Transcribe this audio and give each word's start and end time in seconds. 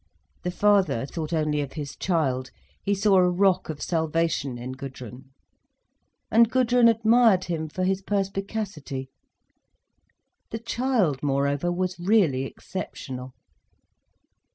The 0.41 0.49
father 0.49 1.05
thought 1.05 1.31
only 1.31 1.61
of 1.61 1.73
his 1.73 1.95
child, 1.95 2.49
he 2.83 2.95
saw 2.95 3.17
a 3.17 3.29
rock 3.29 3.69
of 3.69 3.83
salvation 3.83 4.57
in 4.57 4.71
Gudrun. 4.71 5.29
And 6.31 6.49
Gudrun 6.49 6.87
admired 6.87 7.43
him 7.43 7.69
for 7.69 7.83
his 7.83 8.01
perspicacity. 8.01 9.11
The 10.49 10.57
child, 10.57 11.21
moreover, 11.21 11.71
was 11.71 11.99
really 11.99 12.45
exceptional. 12.45 13.35